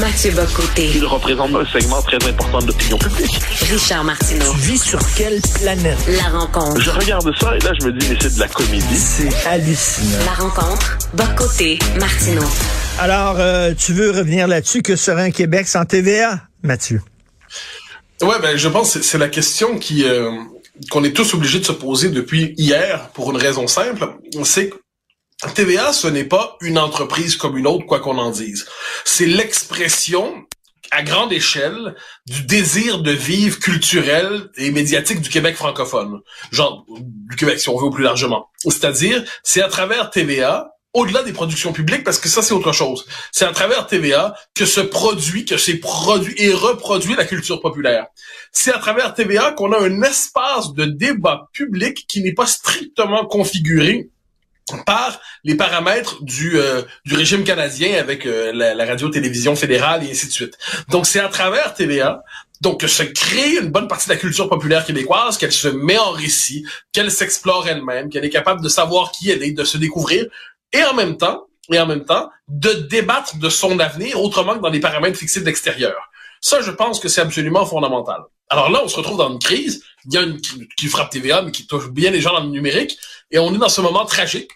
Mathieu 0.00 0.32
Bocoté. 0.32 0.90
Il 0.94 1.04
représente 1.04 1.54
un 1.54 1.64
segment 1.66 2.02
très 2.02 2.16
important 2.28 2.58
de 2.58 2.66
l'opinion 2.66 2.98
publique. 2.98 3.40
Richard 3.70 4.02
Martineau. 4.02 4.50
Tu 4.52 4.58
vis 4.58 4.82
sur 4.82 4.98
quelle 5.14 5.40
planète? 5.60 5.98
La 6.08 6.36
rencontre. 6.36 6.80
Je 6.80 6.90
regarde 6.90 7.30
ça 7.38 7.54
et 7.56 7.60
là, 7.60 7.70
je 7.78 7.86
me 7.86 7.92
dis, 7.92 8.08
mais 8.08 8.16
c'est 8.20 8.34
de 8.34 8.40
la 8.40 8.48
comédie. 8.48 8.96
C'est 8.96 9.46
hallucinant. 9.46 10.24
La 10.26 10.32
rencontre. 10.32 10.98
Bocoté. 11.14 11.78
Martineau. 12.00 12.42
Alors, 12.98 13.36
euh, 13.38 13.72
tu 13.78 13.92
veux 13.92 14.10
revenir 14.10 14.48
là-dessus? 14.48 14.82
Que 14.82 14.96
serait 14.96 15.22
un 15.22 15.30
Québec 15.30 15.68
sans 15.68 15.84
TVA, 15.84 16.40
Mathieu? 16.62 17.00
Ouais, 18.20 18.40
ben, 18.42 18.56
je 18.56 18.68
pense 18.68 18.94
que 18.94 19.02
c'est 19.02 19.18
la 19.18 19.28
question 19.28 19.78
qui 19.78 20.04
euh, 20.04 20.30
qu'on 20.90 21.04
est 21.04 21.12
tous 21.12 21.34
obligés 21.34 21.60
de 21.60 21.64
se 21.64 21.72
poser 21.72 22.08
depuis 22.08 22.54
hier 22.56 23.10
pour 23.14 23.30
une 23.30 23.36
raison 23.36 23.68
simple. 23.68 24.08
C'est 24.44 24.70
que 24.70 24.76
TVA, 25.52 25.92
ce 25.92 26.08
n'est 26.08 26.24
pas 26.24 26.56
une 26.60 26.78
entreprise 26.78 27.36
comme 27.36 27.56
une 27.56 27.66
autre, 27.66 27.86
quoi 27.86 28.00
qu'on 28.00 28.18
en 28.18 28.30
dise. 28.30 28.66
C'est 29.04 29.26
l'expression 29.26 30.46
à 30.90 31.02
grande 31.02 31.32
échelle 31.32 31.94
du 32.26 32.42
désir 32.42 33.00
de 33.00 33.10
vivre 33.10 33.58
culturel 33.58 34.48
et 34.56 34.70
médiatique 34.70 35.20
du 35.20 35.28
Québec 35.28 35.56
francophone. 35.56 36.20
Genre, 36.52 36.86
du 37.00 37.36
Québec, 37.36 37.58
si 37.58 37.68
on 37.68 37.76
veut, 37.76 37.90
plus 37.90 38.04
largement. 38.04 38.48
C'est-à-dire, 38.62 39.24
c'est 39.42 39.60
à 39.60 39.68
travers 39.68 40.10
TVA, 40.10 40.70
au-delà 40.92 41.24
des 41.24 41.32
productions 41.32 41.72
publiques, 41.72 42.04
parce 42.04 42.18
que 42.18 42.28
ça, 42.28 42.42
c'est 42.42 42.54
autre 42.54 42.70
chose. 42.72 43.04
C'est 43.32 43.44
à 43.44 43.52
travers 43.52 43.88
TVA 43.88 44.36
que 44.54 44.66
se 44.66 44.80
produit, 44.80 45.44
que 45.44 45.56
c'est 45.56 45.78
produit 45.78 46.34
et 46.38 46.52
reproduit 46.52 47.16
la 47.16 47.24
culture 47.24 47.60
populaire. 47.60 48.06
C'est 48.52 48.72
à 48.72 48.78
travers 48.78 49.14
TVA 49.14 49.52
qu'on 49.52 49.72
a 49.72 49.80
un 49.80 50.02
espace 50.02 50.72
de 50.74 50.84
débat 50.84 51.48
public 51.52 52.06
qui 52.06 52.22
n'est 52.22 52.34
pas 52.34 52.46
strictement 52.46 53.26
configuré 53.26 54.10
par 54.86 55.20
les 55.44 55.56
paramètres 55.56 56.22
du, 56.22 56.58
euh, 56.58 56.82
du 57.04 57.14
régime 57.14 57.44
canadien 57.44 57.98
avec 57.98 58.26
euh, 58.26 58.52
la, 58.52 58.84
radio-télévision 58.86 59.56
fédérale 59.56 60.04
et 60.04 60.10
ainsi 60.10 60.26
de 60.26 60.32
suite. 60.32 60.58
Donc 60.88 61.06
c'est 61.06 61.20
à 61.20 61.28
travers 61.28 61.74
TVA 61.74 62.22
donc 62.60 62.80
que 62.80 62.86
se 62.86 63.02
crée 63.02 63.56
une 63.56 63.68
bonne 63.68 63.88
partie 63.88 64.08
de 64.08 64.14
la 64.14 64.18
culture 64.18 64.48
populaire 64.48 64.86
québécoise, 64.86 65.36
qu'elle 65.36 65.52
se 65.52 65.68
met 65.68 65.98
en 65.98 66.12
récit, 66.12 66.64
qu'elle 66.92 67.10
s'explore 67.10 67.68
elle-même, 67.68 68.08
qu'elle 68.08 68.24
est 68.24 68.30
capable 68.30 68.62
de 68.62 68.68
savoir 68.70 69.12
qui 69.12 69.30
elle 69.30 69.42
est, 69.42 69.52
de 69.52 69.64
se 69.64 69.76
découvrir, 69.76 70.24
et 70.72 70.82
en 70.82 70.94
même 70.94 71.18
temps, 71.18 71.46
et 71.70 71.78
en 71.78 71.86
même 71.86 72.04
temps, 72.04 72.30
de 72.48 72.72
débattre 72.72 73.36
de 73.36 73.48
son 73.50 73.78
avenir 73.80 74.20
autrement 74.20 74.54
que 74.54 74.60
dans 74.60 74.70
les 74.70 74.80
paramètres 74.80 75.18
fixés 75.18 75.40
de 75.40 75.46
l'extérieur. 75.46 75.94
Ça, 76.40 76.62
je 76.62 76.70
pense 76.70 77.00
que 77.00 77.08
c'est 77.08 77.20
absolument 77.20 77.66
fondamental. 77.66 78.22
Alors 78.48 78.70
là, 78.70 78.80
on 78.82 78.88
se 78.88 78.96
retrouve 78.96 79.18
dans 79.18 79.30
une 79.30 79.38
crise, 79.38 79.84
il 80.06 80.14
y 80.14 80.18
a 80.18 80.22
une 80.22 80.40
qui 80.40 80.86
frappe 80.88 81.10
TVA, 81.10 81.42
mais 81.42 81.50
qui 81.50 81.66
touche 81.66 81.88
bien 81.88 82.10
les 82.10 82.20
gens 82.20 82.32
dans 82.32 82.44
le 82.44 82.50
numérique, 82.50 82.96
et 83.30 83.38
on 83.38 83.54
est 83.54 83.58
dans 83.58 83.68
ce 83.68 83.80
moment 83.80 84.04
tragique 84.04 84.50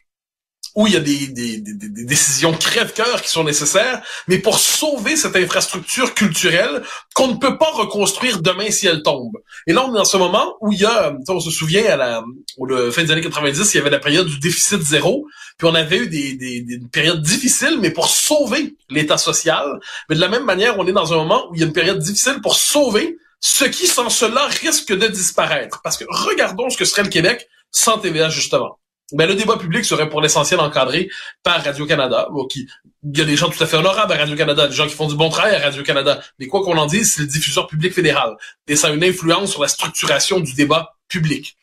où 0.79 0.87
il 0.87 0.93
y 0.93 0.97
a 0.97 1.01
des, 1.01 1.27
des, 1.27 1.59
des, 1.59 1.75
des 1.75 2.05
décisions 2.05 2.53
crève-cœur 2.53 3.21
qui 3.21 3.29
sont 3.29 3.43
nécessaires, 3.43 4.01
mais 4.29 4.39
pour 4.39 4.61
sauver 4.61 5.17
cette 5.17 5.35
infrastructure 5.35 6.15
culturelle 6.15 6.83
qu'on 7.17 7.27
ne 7.27 7.37
peut 7.37 7.59
pas 7.59 7.73
reconstruire 7.73 8.41
demain 8.41 8.71
si 8.71 8.87
elle 8.87 9.03
tombe. 9.03 9.39
Et 9.67 9.73
là, 9.73 9.85
on 9.85 9.93
est 9.93 9.99
dans 9.99 10.05
ce 10.05 10.17
moment 10.17 10.55
où 10.61 10.71
il 10.71 10.79
y 10.79 10.85
a, 10.85 11.17
on 11.29 11.41
se 11.41 11.51
souvient, 11.51 11.85
à 11.87 11.97
la 11.97 12.23
au 12.59 12.93
fin 12.93 13.03
des 13.03 13.11
années 13.11 13.23
90, 13.23 13.75
il 13.75 13.77
y 13.77 13.81
avait 13.81 13.91
la 13.91 13.99
période 13.99 14.29
du 14.29 14.39
déficit 14.39 14.81
zéro, 14.81 15.27
puis 15.59 15.67
on 15.67 15.75
avait 15.75 15.99
eu 15.99 16.07
des, 16.07 16.35
des, 16.35 16.61
des 16.61 16.79
périodes 16.93 17.23
difficiles, 17.23 17.79
mais 17.81 17.91
pour 17.91 18.09
sauver 18.09 18.77
l'État 18.89 19.19
social. 19.19 19.67
Mais 20.09 20.15
de 20.15 20.21
la 20.21 20.29
même 20.29 20.45
manière, 20.45 20.79
on 20.79 20.87
est 20.87 20.93
dans 20.93 21.13
un 21.13 21.17
moment 21.17 21.51
où 21.51 21.57
il 21.57 21.61
y 21.61 21.65
a 21.65 21.67
une 21.67 21.73
période 21.73 21.99
difficile 21.99 22.41
pour 22.41 22.55
sauver 22.55 23.19
ce 23.41 23.65
qui, 23.65 23.89
sans 23.89 24.11
cela, 24.11 24.47
risque 24.47 24.93
de 24.93 25.09
disparaître. 25.09 25.81
Parce 25.83 25.97
que 25.97 26.05
regardons 26.09 26.71
ce 26.71 26.77
que 26.77 26.85
serait 26.85 27.03
le 27.03 27.09
Québec 27.09 27.49
sans 27.73 27.99
TVA, 27.99 28.29
justement 28.29 28.79
ben, 29.13 29.27
le 29.29 29.35
débat 29.35 29.57
public 29.57 29.85
serait 29.85 30.09
pour 30.09 30.21
l'essentiel 30.21 30.61
encadré 30.61 31.09
par 31.43 31.63
Radio-Canada. 31.65 32.29
Il 32.55 33.19
y 33.19 33.23
a 33.23 33.25
des 33.25 33.37
gens 33.37 33.49
tout 33.49 33.63
à 33.63 33.67
fait 33.67 33.77
honorables 33.77 34.13
à 34.13 34.17
Radio-Canada, 34.17 34.69
des 34.69 34.75
gens 34.75 34.87
qui 34.87 34.95
font 34.95 35.09
du 35.09 35.17
bon 35.17 35.31
travail 35.31 35.55
à 35.55 35.61
Radio-Canada. 35.61 36.21
Mais 36.39 36.47
quoi 36.47 36.63
qu'on 36.63 36.77
en 36.77 36.87
dise, 36.87 37.15
c'est 37.15 37.23
le 37.23 37.29
diffuseur 37.29 37.67
public 37.67 37.93
fédéral. 37.93 38.37
Et 38.67 38.77
ça 38.77 38.89
a 38.89 38.91
une 38.91 39.05
influence 39.05 39.51
sur 39.51 39.63
la 39.63 39.69
structuration 39.69 40.41
du 40.41 40.53
débat 40.55 40.97
public. 41.09 41.57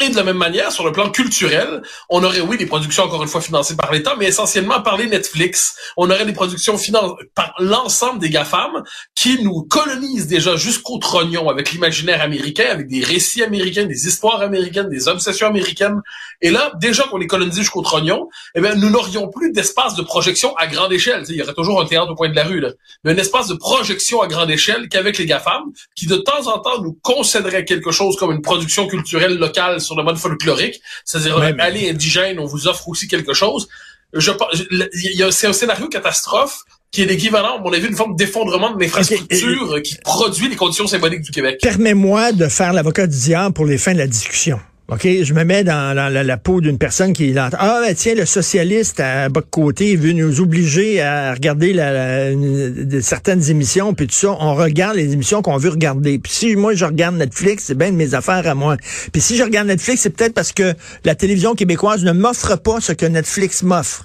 Et 0.00 0.08
de 0.08 0.16
la 0.16 0.24
même 0.24 0.36
manière, 0.36 0.72
sur 0.72 0.84
le 0.84 0.92
plan 0.92 1.08
culturel, 1.10 1.82
on 2.08 2.24
aurait, 2.24 2.40
oui, 2.40 2.56
des 2.56 2.66
productions 2.66 3.04
encore 3.04 3.22
une 3.22 3.28
fois 3.28 3.40
financées 3.40 3.76
par 3.76 3.92
l'État, 3.92 4.16
mais 4.18 4.26
essentiellement 4.26 4.82
par 4.82 4.96
les 4.96 5.06
Netflix. 5.06 5.76
On 5.96 6.10
aurait 6.10 6.26
des 6.26 6.32
productions 6.32 6.76
financées 6.76 7.14
par 7.34 7.54
l'ensemble 7.60 8.18
des 8.18 8.28
GAFAM 8.30 8.82
qui 9.14 9.42
nous 9.42 9.62
colonisent 9.62 10.26
déjà 10.26 10.56
jusqu'au 10.56 10.98
trognon 10.98 11.48
avec 11.48 11.70
l'imaginaire 11.70 12.22
américain, 12.22 12.66
avec 12.70 12.88
des 12.88 13.04
récits 13.04 13.42
américains, 13.42 13.84
des 13.84 14.08
histoires 14.08 14.40
américaines, 14.40 14.88
des 14.88 15.06
obsessions 15.06 15.46
américaines. 15.46 16.00
Et 16.42 16.50
là, 16.50 16.72
déjà 16.80 17.04
qu'on 17.04 17.20
est 17.20 17.26
colonisé 17.26 17.60
jusqu'au 17.60 17.82
trognon, 17.82 18.28
eh 18.56 18.60
bien, 18.60 18.74
nous 18.74 18.90
n'aurions 18.90 19.28
plus 19.28 19.52
d'espace 19.52 19.94
de 19.94 20.02
projection 20.02 20.56
à 20.56 20.66
grande 20.66 20.92
échelle. 20.92 21.24
il 21.28 21.36
y 21.36 21.42
aurait 21.42 21.54
toujours 21.54 21.80
un 21.80 21.86
théâtre 21.86 22.10
au 22.10 22.14
coin 22.14 22.28
de 22.28 22.36
la 22.36 22.44
rue, 22.44 22.60
là. 22.60 22.70
mais 23.04 23.12
un 23.12 23.16
espace 23.16 23.46
de 23.46 23.54
projection 23.54 24.20
à 24.22 24.26
grande 24.26 24.50
échelle 24.50 24.88
qu'avec 24.88 25.18
les 25.18 25.26
GAFAM, 25.26 25.62
qui 25.94 26.06
de 26.06 26.16
temps 26.16 26.48
en 26.48 26.58
temps 26.58 26.82
nous 26.82 26.98
concéderait 27.02 27.64
quelque 27.64 27.92
chose 27.92 28.16
comme 28.16 28.32
une 28.32 28.42
production 28.42 28.88
culturelle 28.88 29.38
locale 29.38 29.80
sur 29.84 29.96
le 29.96 30.02
mode 30.02 30.16
folklorique, 30.16 30.80
c'est-à-dire 31.04 31.38
ouais, 31.38 31.54
aller 31.58 31.90
indigène, 31.90 32.38
on 32.38 32.46
vous 32.46 32.66
offre 32.66 32.88
aussi 32.88 33.08
quelque 33.08 33.34
chose. 33.34 33.68
Je, 34.12 34.30
il 34.62 35.16
y 35.16 35.22
a, 35.22 35.30
c'est 35.30 35.46
un 35.46 35.52
scénario 35.52 35.88
catastrophe 35.88 36.60
qui 36.90 37.02
est 37.02 37.06
l'équivalent, 37.06 37.58
à 37.58 37.60
mon 37.60 37.72
avis, 37.72 37.88
une 37.88 37.96
forme 37.96 38.14
d'effondrement 38.14 38.70
de 38.70 38.80
l'infrastructure 38.80 39.82
qui 39.82 39.96
produit 39.96 40.48
les 40.48 40.54
conditions 40.54 40.86
symboliques 40.86 41.22
du 41.22 41.32
Québec. 41.32 41.58
Permets-moi 41.60 42.32
de 42.32 42.46
faire 42.46 42.72
l'avocat 42.72 43.08
du 43.08 43.18
diable 43.18 43.52
pour 43.52 43.66
les 43.66 43.78
fins 43.78 43.94
de 43.94 43.98
la 43.98 44.06
discussion. 44.06 44.60
OK, 44.88 45.08
je 45.22 45.32
me 45.32 45.44
mets 45.44 45.64
dans, 45.64 45.96
la, 45.96 46.36
peau 46.36 46.60
d'une 46.60 46.76
personne 46.76 47.14
qui 47.14 47.32
là. 47.32 47.48
Ah, 47.58 47.80
ben, 47.82 47.94
tiens, 47.94 48.14
le 48.14 48.26
socialiste 48.26 49.00
à 49.00 49.30
bas 49.30 49.40
de 49.40 49.46
côté 49.46 49.96
veut 49.96 50.12
nous 50.12 50.42
obliger 50.42 51.00
à 51.00 51.32
regarder 51.32 51.72
la, 51.72 51.92
la 51.92 52.30
une, 52.30 53.00
certaines 53.00 53.48
émissions, 53.48 53.94
puis 53.94 54.06
tout 54.06 54.14
ça. 54.14 54.36
On 54.38 54.54
regarde 54.54 54.96
les 54.96 55.14
émissions 55.14 55.40
qu'on 55.40 55.56
veut 55.56 55.70
regarder. 55.70 56.18
Puis 56.18 56.32
si 56.32 56.56
moi, 56.56 56.74
je 56.74 56.84
regarde 56.84 57.16
Netflix, 57.16 57.64
c'est 57.64 57.78
bien 57.78 57.92
de 57.92 57.96
mes 57.96 58.12
affaires 58.12 58.46
à 58.46 58.54
moi. 58.54 58.76
Puis 59.10 59.22
si 59.22 59.38
je 59.38 59.42
regarde 59.42 59.68
Netflix, 59.68 60.02
c'est 60.02 60.10
peut-être 60.10 60.34
parce 60.34 60.52
que 60.52 60.74
la 61.04 61.14
télévision 61.14 61.54
québécoise 61.54 62.04
ne 62.04 62.12
m'offre 62.12 62.56
pas 62.56 62.78
ce 62.80 62.92
que 62.92 63.06
Netflix 63.06 63.62
m'offre. 63.62 64.04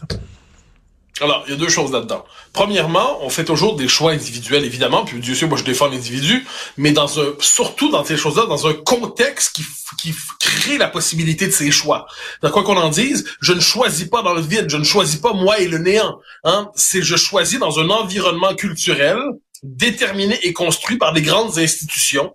Alors, 1.22 1.44
il 1.48 1.52
y 1.52 1.54
a 1.54 1.58
deux 1.58 1.70
choses 1.70 1.92
là-dedans. 1.92 2.24
Premièrement, 2.54 3.20
on 3.22 3.30
fait 3.30 3.44
toujours 3.44 3.76
des 3.76 3.88
choix 3.88 4.12
individuels, 4.12 4.64
évidemment, 4.64 5.04
puis 5.04 5.20
Dieu 5.20 5.36
sait, 5.36 5.48
moi 5.48 5.58
je 5.58 5.64
défends 5.64 5.88
l'individu, 5.88 6.46
mais 6.78 6.92
dans 6.92 7.20
un, 7.20 7.34
surtout 7.40 7.90
dans 7.90 8.04
ces 8.04 8.16
choses-là, 8.16 8.46
dans 8.46 8.68
un 8.68 8.74
contexte 8.74 9.56
qui, 9.56 9.64
qui 9.98 10.16
crée 10.40 10.78
la 10.78 10.88
possibilité 10.88 11.48
de 11.48 11.52
ces 11.52 11.72
choix. 11.72 12.08
Dans 12.42 12.52
quoi 12.52 12.64
qu'on 12.64 12.78
en 12.78 12.90
dise, 12.90 13.26
je 13.42 13.54
ne 13.54 13.60
choisis 13.60 14.08
pas 14.08 14.22
dans 14.22 14.34
le 14.34 14.42
vide, 14.42 14.68
je 14.70 14.78
ne 14.78 14.84
choisis 14.84 15.18
pas 15.18 15.34
moi 15.34 15.60
et 15.60 15.68
le 15.68 15.78
néant. 15.78 16.20
Hein? 16.44 16.70
C'est 16.76 17.02
je 17.02 17.16
choisis 17.16 17.60
dans 17.60 17.80
un 17.80 17.90
environnement 17.90 18.56
culturel 18.56 19.20
déterminé 19.64 20.40
et 20.44 20.54
construit 20.54 20.98
par 20.98 21.12
des 21.12 21.22
grandes 21.22 21.58
institutions 21.58 22.34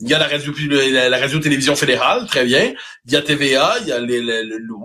il 0.00 0.08
y 0.08 0.14
a 0.14 0.18
la 0.18 0.28
radio, 0.28 0.52
la, 0.90 1.18
radio-télévision 1.18 1.76
fédérale, 1.76 2.26
très 2.26 2.44
bien. 2.44 2.72
Il 3.06 3.12
y 3.12 3.16
a 3.16 3.22
TVA, 3.22 3.76
il 3.82 3.88
y 3.88 3.92
a 3.92 3.98
les, 4.00 4.20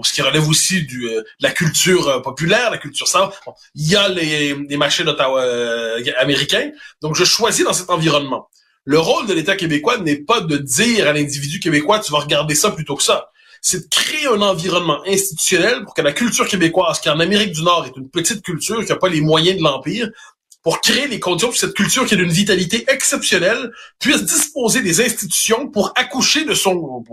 ce 0.03 0.13
qui 0.13 0.21
relève 0.21 0.47
aussi 0.47 0.83
du, 0.83 1.07
euh, 1.07 1.21
de 1.21 1.25
la 1.39 1.51
culture 1.51 2.07
euh, 2.07 2.19
populaire, 2.19 2.69
la 2.69 2.77
culture 2.77 3.07
savante. 3.07 3.33
Bon, 3.45 3.53
il 3.75 3.89
y 3.89 3.95
a 3.95 4.09
les, 4.09 4.53
les 4.53 4.77
marchés 4.77 5.03
d'Ottawa 5.05 5.41
euh, 5.41 6.03
américains. 6.17 6.69
Donc, 7.01 7.15
je 7.15 7.23
choisis 7.23 7.63
dans 7.63 7.73
cet 7.73 7.89
environnement. 7.89 8.49
Le 8.83 8.99
rôle 8.99 9.25
de 9.25 9.33
l'État 9.33 9.55
québécois 9.55 9.97
n'est 9.97 10.17
pas 10.17 10.41
de 10.41 10.57
dire 10.57 11.07
à 11.07 11.13
l'individu 11.13 11.59
québécois, 11.59 11.99
tu 11.99 12.11
vas 12.11 12.19
regarder 12.19 12.53
ça 12.53 12.71
plutôt 12.71 12.95
que 12.95 13.03
ça. 13.03 13.31
C'est 13.61 13.85
de 13.85 13.89
créer 13.89 14.27
un 14.27 14.41
environnement 14.41 15.01
institutionnel 15.07 15.83
pour 15.83 15.95
que 15.95 16.01
la 16.03 16.11
culture 16.11 16.47
québécoise, 16.47 16.99
qui 16.99 17.09
en 17.09 17.19
Amérique 17.19 17.53
du 17.53 17.63
Nord 17.63 17.87
est 17.87 17.97
une 17.97 18.09
petite 18.09 18.43
culture, 18.43 18.83
qui 18.85 18.91
n'a 18.91 18.97
pas 18.97 19.09
les 19.09 19.21
moyens 19.21 19.57
de 19.57 19.63
l'Empire, 19.63 20.11
pour 20.65 20.81
créer 20.81 21.07
les 21.07 21.19
conditions 21.19 21.49
pour 21.49 21.57
cette 21.57 21.75
culture 21.75 22.07
qui 22.07 22.15
est 22.15 22.17
d'une 22.17 22.31
vitalité 22.31 22.85
exceptionnelle 22.87 23.71
puisse 23.99 24.23
disposer 24.23 24.81
des 24.81 24.99
institutions 24.99 25.69
pour 25.69 25.93
accoucher 25.95 26.43
de 26.43 26.55
son, 26.55 27.03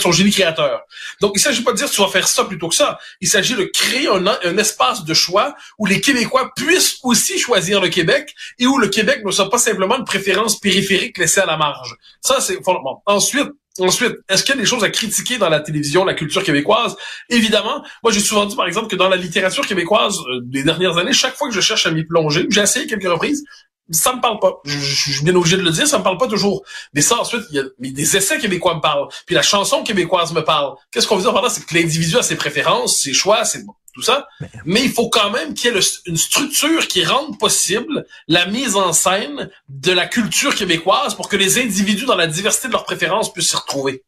son 0.00 0.12
génie 0.12 0.30
créateur. 0.30 0.82
Donc, 1.20 1.32
il 1.34 1.40
s'agit 1.40 1.64
pas 1.64 1.72
de 1.72 1.76
dire 1.76 1.90
tu 1.90 2.00
vas 2.00 2.06
faire 2.06 2.28
ça 2.28 2.44
plutôt 2.44 2.68
que 2.68 2.76
ça. 2.76 3.00
Il 3.20 3.26
s'agit 3.26 3.56
de 3.56 3.64
créer 3.64 4.06
un, 4.06 4.24
un 4.28 4.58
espace 4.58 5.04
de 5.04 5.12
choix 5.12 5.56
où 5.80 5.86
les 5.86 6.00
Québécois 6.00 6.52
puissent 6.54 7.00
aussi 7.02 7.36
choisir 7.36 7.80
le 7.80 7.88
Québec 7.88 8.32
et 8.60 8.68
où 8.68 8.78
le 8.78 8.86
Québec 8.86 9.24
ne 9.24 9.32
soit 9.32 9.50
pas 9.50 9.58
simplement 9.58 9.98
une 9.98 10.04
préférence 10.04 10.60
périphérique 10.60 11.18
laissée 11.18 11.40
à 11.40 11.46
la 11.46 11.56
marge. 11.56 11.96
Ça, 12.20 12.40
c'est. 12.40 12.60
Ensuite, 13.06 13.48
Ensuite, 13.78 14.16
est-ce 14.28 14.42
qu'il 14.44 14.54
y 14.54 14.58
a 14.58 14.60
des 14.60 14.66
choses 14.66 14.84
à 14.84 14.90
critiquer 14.90 15.38
dans 15.38 15.48
la 15.48 15.60
télévision, 15.60 16.04
la 16.04 16.14
culture 16.14 16.42
québécoise? 16.42 16.96
Évidemment. 17.28 17.84
Moi, 18.02 18.12
j'ai 18.12 18.20
souvent 18.20 18.46
dit, 18.46 18.56
par 18.56 18.66
exemple, 18.66 18.88
que 18.88 18.96
dans 18.96 19.08
la 19.08 19.16
littérature 19.16 19.66
québécoise 19.66 20.16
euh, 20.18 20.40
des 20.42 20.62
dernières 20.62 20.96
années, 20.98 21.12
chaque 21.12 21.34
fois 21.34 21.48
que 21.48 21.54
je 21.54 21.60
cherche 21.60 21.86
à 21.86 21.90
m'y 21.90 22.04
plonger, 22.04 22.46
j'ai 22.50 22.60
essayé 22.60 22.86
quelques 22.86 23.08
reprises, 23.08 23.44
ça 23.90 24.14
me 24.14 24.20
parle 24.20 24.38
pas. 24.38 24.60
Je, 24.64 24.78
suis 24.78 25.24
bien 25.24 25.34
obligé 25.34 25.56
de 25.56 25.62
le 25.62 25.70
dire, 25.70 25.86
ça 25.86 25.98
me 25.98 26.04
parle 26.04 26.18
pas 26.18 26.26
toujours. 26.26 26.62
Mais 26.94 27.00
ça, 27.00 27.18
ensuite, 27.18 27.42
il 27.50 27.56
y 27.56 27.58
a 27.60 27.64
des 27.78 28.16
essais 28.16 28.38
québécois 28.38 28.74
me 28.74 28.80
parlent. 28.80 29.08
Puis 29.26 29.34
la 29.34 29.42
chanson 29.42 29.82
québécoise 29.82 30.32
me 30.32 30.42
parle. 30.42 30.74
Qu'est-ce 30.90 31.06
qu'on 31.06 31.16
veut 31.16 31.22
dire 31.22 31.32
par 31.32 31.42
là? 31.42 31.48
C'est 31.48 31.64
que 31.64 31.74
l'individu 31.74 32.16
a 32.16 32.22
ses 32.22 32.36
préférences, 32.36 33.00
ses 33.00 33.12
choix, 33.12 33.44
c'est 33.44 33.64
tout 33.94 34.02
ça. 34.02 34.28
Mais 34.64 34.82
il 34.84 34.90
faut 34.90 35.08
quand 35.08 35.30
même 35.30 35.54
qu'il 35.54 35.72
y 35.72 35.76
ait 35.76 35.80
une 36.06 36.16
structure 36.16 36.86
qui 36.86 37.04
rende 37.04 37.38
possible 37.38 38.06
la 38.28 38.46
mise 38.46 38.76
en 38.76 38.92
scène 38.92 39.50
de 39.68 39.92
la 39.92 40.06
culture 40.06 40.54
québécoise 40.54 41.14
pour 41.14 41.28
que 41.28 41.36
les 41.36 41.58
individus, 41.58 42.04
dans 42.04 42.16
la 42.16 42.26
diversité 42.26 42.68
de 42.68 42.72
leurs 42.72 42.84
préférences, 42.84 43.32
puissent 43.32 43.50
s'y 43.50 43.56
retrouver. 43.56 44.04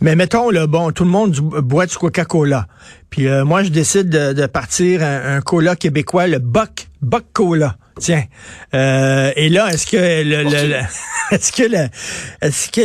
Mais 0.00 0.14
mettons, 0.14 0.50
là, 0.50 0.66
bon, 0.66 0.92
tout 0.92 1.04
le 1.04 1.10
monde 1.10 1.34
boit 1.34 1.86
du 1.86 1.96
Coca-Cola. 1.96 2.68
Puis 3.10 3.26
euh, 3.26 3.44
moi, 3.44 3.64
je 3.64 3.70
décide 3.70 4.08
de, 4.08 4.46
partir 4.46 5.02
un, 5.02 5.40
cola 5.40 5.74
québécois, 5.74 6.28
le 6.28 6.38
Buck, 6.38 6.88
Buck 7.02 7.24
Cola. 7.32 7.76
Tiens. 7.98 8.24
Euh, 8.74 9.32
et 9.36 9.48
là, 9.48 9.68
est-ce 9.72 9.86
que 9.86 9.96
le, 9.96 10.82
est-ce 11.30 11.52
que 11.52 11.62
le, 11.62 11.88
est-ce 12.40 12.70
que 12.70 12.80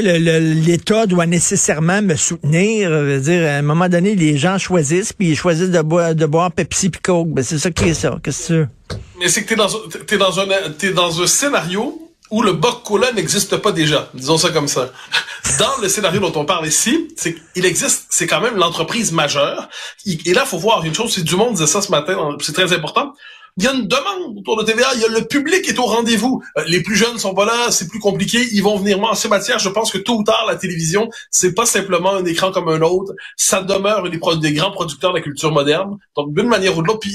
l'État 0.65 1.06
doit 1.06 1.25
nécessairement 1.25 2.01
me 2.01 2.15
soutenir? 2.15 2.89
Je 2.89 2.95
veux 2.95 3.19
dire, 3.19 3.48
à 3.48 3.56
un 3.56 3.62
moment 3.62 3.89
donné, 3.89 4.15
les 4.15 4.38
gens 4.38 4.57
choisissent, 4.57 5.13
puis 5.13 5.30
ils 5.30 5.36
choisissent 5.36 5.71
de 5.71 5.81
boire, 5.81 6.15
de 6.15 6.25
boire 6.25 6.51
Pepsi 6.51 6.89
puis 6.89 7.01
Coke. 7.01 7.30
Ben, 7.30 7.44
c'est 7.44 7.60
ça 7.60 7.71
qui 7.71 7.89
est 7.89 7.94
ça. 7.94 8.18
Qu'est-ce 8.24 8.54
que 8.54 8.63
tu 8.63 8.98
Mais 9.19 9.30
c'est 9.30 9.44
que 9.44 9.50
t'es 9.50 9.56
dans, 9.56 9.69
t'es 10.07 10.18
dans 10.18 10.39
un, 10.39 10.45
t'es 10.77 10.92
dans 10.92 11.21
un 11.21 11.27
scénario 11.27 12.00
où 12.33 12.42
le 12.42 12.54
Cola 12.54 13.12
n'existe 13.12 13.57
pas 13.57 13.71
déjà. 13.71 14.09
Disons 14.16 14.39
ça 14.39 14.50
comme 14.50 14.68
ça. 14.68 14.92
Dans 15.59 15.81
le 15.81 15.88
scénario 15.88 16.19
dont 16.19 16.31
on 16.39 16.45
parle 16.45 16.66
ici, 16.66 17.09
c'est 17.16 17.36
il 17.56 17.63
existe, 17.66 18.07
c'est 18.09 18.25
quand 18.25 18.42
même 18.42 18.56
l'entreprise 18.56 19.12
majeure. 19.12 19.69
Et 20.06 20.33
là, 20.33 20.45
faut 20.45 20.57
voir 20.57 20.83
une 20.83 20.95
chose, 20.95 21.13
si 21.13 21.24
du 21.24 21.36
monde 21.36 21.54
disait 21.54 21.68
ça 21.68 21.81
ce 21.81 21.92
matin, 21.92 22.18
c'est 22.42 22.54
très 22.54 22.74
important. 22.74 23.13
Il 23.57 23.63
y 23.63 23.67
a 23.67 23.73
une 23.73 23.88
demande 23.88 24.38
autour 24.38 24.57
de 24.57 24.63
TVA. 24.63 24.88
Il 24.95 25.01
y 25.01 25.05
a 25.05 25.07
le 25.09 25.27
public 25.27 25.67
est 25.67 25.77
au 25.77 25.85
rendez-vous. 25.85 26.41
Euh, 26.57 26.63
les 26.67 26.81
plus 26.81 26.95
jeunes 26.95 27.19
sont 27.19 27.35
pas 27.35 27.45
là, 27.45 27.71
c'est 27.71 27.88
plus 27.88 28.00
compliqué. 28.00 28.47
Ils 28.51 28.63
vont 28.63 28.77
venir 28.77 29.00
en 29.03 29.13
ces 29.13 29.27
matières. 29.27 29.59
Je 29.59 29.69
pense 29.69 29.91
que 29.91 30.00
tôt 30.00 30.17
ou 30.17 30.23
tard, 30.23 30.45
la 30.47 30.55
télévision, 30.55 31.09
c'est 31.29 31.53
pas 31.53 31.65
simplement 31.65 32.15
un 32.15 32.25
écran 32.25 32.51
comme 32.51 32.69
un 32.69 32.81
autre. 32.81 33.13
Ça 33.38 33.61
demeure 33.61 34.09
des, 34.09 34.19
des 34.39 34.53
grands 34.53 34.71
producteurs 34.71 35.11
de 35.11 35.17
la 35.17 35.23
culture 35.23 35.51
moderne. 35.51 35.97
Donc, 36.15 36.33
d'une 36.33 36.47
manière 36.47 36.77
ou 36.77 36.81
de 36.81 36.88
l'autre, 36.88 37.01
puis 37.01 37.13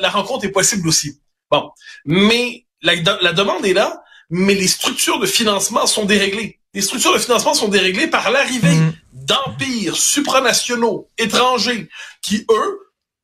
la, 0.00 0.10
rencontre 0.10 0.44
est 0.44 0.52
possible 0.52 0.86
aussi. 0.86 1.18
Bon, 1.50 1.70
mais 2.04 2.66
la, 2.82 2.94
la 3.20 3.32
demande 3.32 3.66
est 3.66 3.74
là, 3.74 4.02
mais 4.30 4.54
les 4.54 4.68
structures 4.68 5.18
de 5.18 5.26
financement 5.26 5.86
sont 5.86 6.04
déréglées. 6.04 6.60
Les 6.74 6.80
structures 6.80 7.12
de 7.12 7.18
financement 7.18 7.54
sont 7.54 7.68
déréglées 7.68 8.06
par 8.06 8.30
l'arrivée 8.30 8.76
mmh. 8.76 8.92
d'empires 9.12 9.96
supranationaux 9.96 11.08
étrangers 11.18 11.88
qui, 12.22 12.46
eux, 12.50 12.78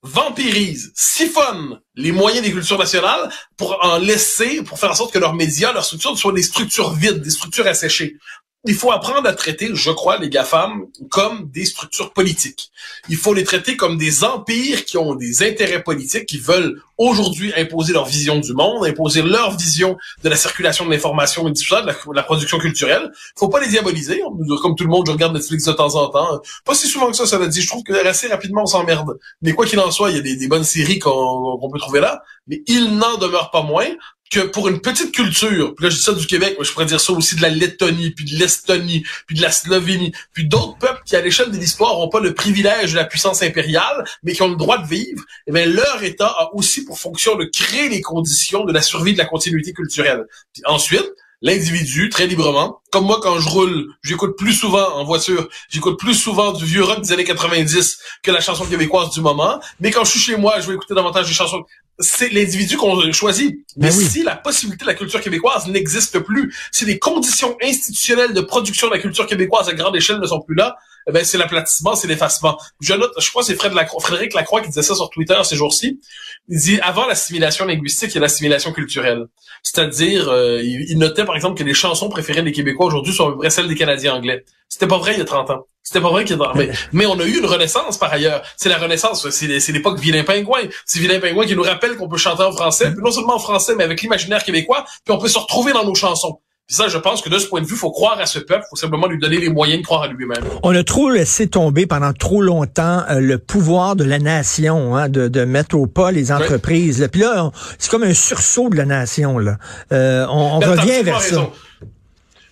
vampirisent, 0.08 0.92
siphonnent 0.94 1.80
les 1.94 2.12
moyens 2.12 2.44
des 2.44 2.52
cultures 2.52 2.78
nationales 2.78 3.30
pour 3.56 3.78
en 3.84 3.98
laisser, 3.98 4.62
pour 4.62 4.78
faire 4.78 4.90
en 4.90 4.94
sorte 4.94 5.12
que 5.12 5.18
leurs 5.18 5.34
médias, 5.34 5.72
leurs 5.72 5.84
structures 5.84 6.16
soient 6.18 6.32
des 6.32 6.42
structures 6.42 6.92
vides, 6.94 7.22
des 7.22 7.30
structures 7.30 7.66
asséchées 7.66 8.16
il 8.64 8.74
faut 8.74 8.90
apprendre 8.90 9.28
à 9.28 9.32
traiter, 9.32 9.70
je 9.72 9.90
crois, 9.90 10.18
les 10.18 10.28
GAFAM 10.28 10.86
comme 11.10 11.48
des 11.50 11.64
structures 11.64 12.12
politiques. 12.12 12.70
Il 13.08 13.16
faut 13.16 13.32
les 13.32 13.44
traiter 13.44 13.76
comme 13.76 13.96
des 13.96 14.24
empires 14.24 14.84
qui 14.84 14.98
ont 14.98 15.14
des 15.14 15.42
intérêts 15.42 15.82
politiques, 15.82 16.26
qui 16.26 16.38
veulent 16.38 16.82
aujourd'hui 16.98 17.52
imposer 17.56 17.92
leur 17.92 18.04
vision 18.04 18.40
du 18.40 18.52
monde, 18.54 18.84
imposer 18.84 19.22
leur 19.22 19.56
vision 19.56 19.96
de 20.24 20.28
la 20.28 20.36
circulation 20.36 20.84
de 20.84 20.90
l'information 20.90 21.46
et 21.46 21.52
de 21.52 22.14
la, 22.14 22.22
production 22.24 22.58
culturelle. 22.58 23.12
Faut 23.36 23.48
pas 23.48 23.60
les 23.60 23.68
diaboliser. 23.68 24.20
Comme 24.60 24.74
tout 24.74 24.84
le 24.84 24.90
monde, 24.90 25.06
je 25.06 25.12
regarde 25.12 25.34
Netflix 25.34 25.64
de 25.64 25.72
temps 25.72 25.94
en 25.94 26.08
temps. 26.08 26.40
Pas 26.64 26.74
si 26.74 26.88
souvent 26.88 27.10
que 27.10 27.16
ça, 27.16 27.26
ça 27.26 27.38
veut 27.38 27.48
dire. 27.48 27.62
Je 27.62 27.68
trouve 27.68 27.84
que 27.84 27.92
assez 28.06 28.26
rapidement, 28.26 28.62
on 28.62 28.66
s'emmerde. 28.66 29.18
Mais 29.40 29.52
quoi 29.52 29.66
qu'il 29.66 29.78
en 29.78 29.92
soit, 29.92 30.10
il 30.10 30.16
y 30.16 30.18
a 30.18 30.36
des, 30.36 30.48
bonnes 30.48 30.64
séries 30.64 30.98
qu'on 30.98 31.70
peut 31.72 31.78
trouver 31.78 32.00
là. 32.00 32.22
Mais 32.48 32.62
il 32.66 32.96
n'en 32.96 33.18
demeure 33.18 33.50
pas 33.52 33.62
moins 33.62 33.86
que 34.30 34.40
pour 34.40 34.68
une 34.68 34.80
petite 34.80 35.12
culture, 35.12 35.74
puis 35.74 35.84
là 35.84 35.90
je 35.90 35.96
dis 35.96 36.02
ça 36.02 36.12
du 36.12 36.26
Québec, 36.26 36.56
mais 36.58 36.64
je 36.64 36.72
pourrais 36.72 36.86
dire 36.86 37.00
ça 37.00 37.12
aussi 37.12 37.36
de 37.36 37.42
la 37.42 37.48
Lettonie, 37.48 38.10
puis 38.10 38.24
de 38.24 38.36
l'Estonie, 38.36 39.04
puis 39.26 39.36
de 39.36 39.42
la 39.42 39.50
Slovénie, 39.50 40.12
puis 40.32 40.46
d'autres 40.46 40.76
peuples 40.78 41.02
qui 41.06 41.16
à 41.16 41.20
l'échelle 41.20 41.50
de 41.50 41.56
l'histoire 41.56 41.98
n'ont 41.98 42.08
pas 42.08 42.20
le 42.20 42.34
privilège 42.34 42.92
de 42.92 42.96
la 42.96 43.04
puissance 43.04 43.42
impériale, 43.42 44.04
mais 44.22 44.32
qui 44.32 44.42
ont 44.42 44.48
le 44.48 44.56
droit 44.56 44.78
de 44.78 44.86
vivre, 44.86 45.22
eh 45.46 45.52
bien 45.52 45.66
leur 45.66 46.02
État 46.02 46.26
a 46.26 46.50
aussi 46.54 46.84
pour 46.84 46.98
fonction 46.98 47.36
de 47.36 47.44
créer 47.44 47.88
les 47.88 48.00
conditions 48.00 48.64
de 48.64 48.72
la 48.72 48.82
survie 48.82 49.12
de 49.12 49.18
la 49.18 49.26
continuité 49.26 49.72
culturelle. 49.72 50.24
Puis 50.52 50.62
ensuite, 50.66 51.10
l'individu 51.40 52.08
très 52.08 52.26
librement. 52.26 52.80
Comme 52.90 53.04
moi, 53.04 53.20
quand 53.22 53.38
je 53.38 53.48
roule, 53.48 53.94
j'écoute 54.02 54.36
plus 54.36 54.54
souvent 54.54 54.94
en 54.94 55.04
voiture, 55.04 55.48
j'écoute 55.68 55.98
plus 55.98 56.14
souvent 56.14 56.52
du 56.52 56.64
vieux 56.64 56.82
rock 56.82 57.02
des 57.02 57.12
années 57.12 57.24
90 57.24 57.98
que 58.22 58.30
la 58.30 58.40
chanson 58.40 58.64
québécoise 58.64 59.10
du 59.10 59.20
moment. 59.20 59.60
Mais 59.80 59.90
quand 59.90 60.04
je 60.04 60.12
suis 60.12 60.20
chez 60.20 60.36
moi, 60.36 60.60
je 60.60 60.66
vais 60.66 60.74
écouter 60.74 60.94
davantage 60.94 61.28
des 61.28 61.34
chansons 61.34 61.64
c'est 61.98 62.30
l'individu 62.30 62.76
qu'on 62.76 63.10
choisit. 63.12 63.64
Mais 63.76 63.88
ben 63.88 63.92
si 63.92 64.22
la 64.22 64.36
possibilité 64.36 64.84
de 64.84 64.90
la 64.90 64.94
culture 64.94 65.20
québécoise 65.20 65.66
n'existe 65.68 66.18
plus, 66.20 66.54
si 66.70 66.84
les 66.84 66.98
conditions 66.98 67.56
institutionnelles 67.62 68.34
de 68.34 68.40
production 68.40 68.88
de 68.88 68.94
la 68.94 68.98
culture 69.00 69.26
québécoise 69.26 69.68
à 69.68 69.74
grande 69.74 69.96
échelle 69.96 70.18
ne 70.18 70.26
sont 70.26 70.40
plus 70.40 70.54
là, 70.54 70.76
ben 71.12 71.24
c'est 71.24 71.38
l'aplatissement, 71.38 71.94
c'est 71.94 72.08
l'effacement. 72.08 72.58
Je 72.80 72.94
note, 72.94 73.12
je 73.18 73.28
crois 73.30 73.42
que 73.42 73.46
c'est 73.46 73.56
Frédéric 73.56 74.34
Lacroix 74.34 74.60
qui 74.60 74.68
disait 74.68 74.82
ça 74.82 74.94
sur 74.94 75.10
Twitter 75.10 75.36
ces 75.44 75.56
jours-ci. 75.56 76.00
Il 76.48 76.58
dit 76.58 76.80
avant 76.80 77.06
l'assimilation 77.06 77.64
linguistique, 77.64 78.10
il 78.10 78.14
y 78.16 78.18
a 78.18 78.20
l'assimilation 78.22 78.72
culturelle. 78.72 79.26
C'est-à-dire, 79.62 80.28
euh, 80.28 80.62
il, 80.62 80.96
notait 80.98 81.24
par 81.24 81.36
exemple 81.36 81.58
que 81.58 81.64
les 81.64 81.74
chansons 81.74 82.08
préférées 82.08 82.42
des 82.42 82.52
Québécois 82.52 82.86
aujourd'hui 82.86 83.12
sont 83.12 83.28
à 83.28 83.32
peu 83.32 83.38
près 83.38 83.50
celles 83.50 83.68
des 83.68 83.74
Canadiens 83.74 84.14
anglais. 84.14 84.44
C'était 84.68 84.86
pas 84.86 84.98
vrai 84.98 85.14
il 85.14 85.18
y 85.18 85.22
a 85.22 85.24
30 85.24 85.50
ans. 85.50 85.66
C'était 85.82 86.00
pas 86.00 86.10
vrai 86.10 86.24
qu'il 86.24 86.36
y 86.36 86.42
a 86.42 86.52
mais, 86.54 86.70
mais 86.92 87.06
on 87.06 87.18
a 87.18 87.24
eu 87.24 87.38
une 87.38 87.46
renaissance 87.46 87.98
par 87.98 88.12
ailleurs. 88.12 88.42
C'est 88.56 88.68
la 88.68 88.76
renaissance, 88.76 89.28
c'est 89.30 89.72
l'époque 89.72 89.98
Vilain 89.98 90.24
Pingouin. 90.24 90.68
C'est 90.84 91.00
Vilain 91.00 91.20
Pingouin 91.20 91.46
qui 91.46 91.56
nous 91.56 91.62
rappelle 91.62 91.96
qu'on 91.96 92.08
peut 92.08 92.18
chanter 92.18 92.42
en 92.42 92.52
français, 92.52 92.92
puis 92.92 93.02
non 93.02 93.10
seulement 93.10 93.36
en 93.36 93.38
français, 93.38 93.74
mais 93.76 93.84
avec 93.84 94.02
l'imaginaire 94.02 94.44
québécois, 94.44 94.84
puis 95.04 95.14
on 95.14 95.18
peut 95.18 95.28
se 95.28 95.38
retrouver 95.38 95.72
dans 95.72 95.84
nos 95.84 95.94
chansons. 95.94 96.40
Puis 96.68 96.76
ça, 96.76 96.86
je 96.86 96.98
pense 96.98 97.22
que 97.22 97.30
de 97.30 97.38
ce 97.38 97.46
point 97.46 97.62
de 97.62 97.66
vue, 97.66 97.72
il 97.76 97.78
faut 97.78 97.90
croire 97.90 98.20
à 98.20 98.26
ce 98.26 98.38
peuple, 98.38 98.64
il 98.66 98.68
faut 98.68 98.76
simplement 98.76 99.06
lui 99.06 99.18
donner 99.18 99.38
les 99.38 99.48
moyens 99.48 99.80
de 99.80 99.86
croire 99.86 100.02
à 100.02 100.08
lui-même. 100.08 100.44
On 100.62 100.74
a 100.76 100.84
trop 100.84 101.08
laissé 101.08 101.46
tomber 101.46 101.86
pendant 101.86 102.12
trop 102.12 102.42
longtemps 102.42 103.04
euh, 103.08 103.20
le 103.20 103.38
pouvoir 103.38 103.96
de 103.96 104.04
la 104.04 104.18
nation, 104.18 104.94
hein, 104.94 105.08
de, 105.08 105.28
de 105.28 105.44
mettre 105.46 105.78
au 105.78 105.86
pas 105.86 106.10
les 106.10 106.30
entreprises. 106.30 107.08
Puis 107.10 107.22
là, 107.22 107.50
c'est 107.78 107.90
comme 107.90 108.02
un 108.02 108.12
sursaut 108.12 108.68
de 108.68 108.76
la 108.76 108.84
nation. 108.84 109.38
Là. 109.38 109.56
Euh, 109.92 110.26
on, 110.28 110.58
ben, 110.58 110.72
revient 110.72 111.02
vers 111.02 111.22
ça. 111.22 111.48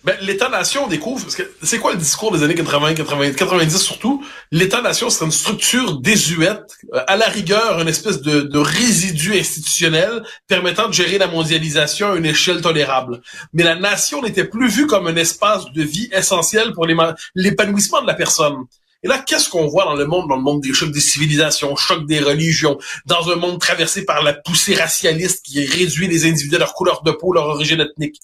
Ben, 0.07 0.15
l'État-nation 0.21 0.87
découvre, 0.87 1.21
parce 1.21 1.35
que 1.35 1.43
c'est 1.61 1.79
quoi 1.79 1.91
le 1.91 1.97
discours 1.97 2.31
des 2.31 2.41
années 2.41 2.55
80, 2.55 2.93
80 2.93 3.33
90 3.33 3.77
surtout? 3.77 4.23
L'État-nation, 4.53 5.09
c'est 5.09 5.25
une 5.25 5.33
structure 5.33 5.99
désuète, 5.99 6.77
euh, 6.93 7.01
à 7.07 7.17
la 7.17 7.25
rigueur, 7.25 7.81
une 7.81 7.89
espèce 7.89 8.21
de, 8.21 8.39
de, 8.39 8.57
résidu 8.57 9.37
institutionnel 9.37 10.23
permettant 10.47 10.87
de 10.87 10.93
gérer 10.93 11.17
la 11.17 11.27
mondialisation 11.27 12.13
à 12.13 12.15
une 12.15 12.25
échelle 12.25 12.61
tolérable. 12.61 13.21
Mais 13.51 13.63
la 13.63 13.75
nation 13.75 14.21
n'était 14.21 14.45
plus 14.45 14.69
vue 14.69 14.87
comme 14.87 15.07
un 15.07 15.15
espace 15.17 15.69
de 15.73 15.83
vie 15.83 16.07
essentiel 16.13 16.71
pour 16.71 16.87
l'épanouissement 17.35 18.01
de 18.01 18.07
la 18.07 18.13
personne. 18.13 18.55
Et 19.03 19.09
là, 19.09 19.19
qu'est-ce 19.19 19.49
qu'on 19.49 19.67
voit 19.67 19.83
dans 19.83 19.95
le 19.95 20.05
monde, 20.05 20.29
dans 20.29 20.37
le 20.37 20.41
monde 20.41 20.61
des 20.61 20.71
chocs 20.71 20.91
des 20.93 21.01
civilisations, 21.01 21.75
chocs 21.75 22.07
des 22.07 22.21
religions, 22.21 22.77
dans 23.05 23.29
un 23.29 23.35
monde 23.35 23.59
traversé 23.59 24.05
par 24.05 24.23
la 24.23 24.31
poussée 24.31 24.75
racialiste 24.75 25.43
qui 25.43 25.65
réduit 25.65 26.07
les 26.07 26.25
individus 26.25 26.55
à 26.55 26.59
leur 26.59 26.73
couleur 26.75 27.03
de 27.03 27.11
peau, 27.11 27.33
leur 27.33 27.47
origine 27.47 27.81
ethnique? 27.81 28.21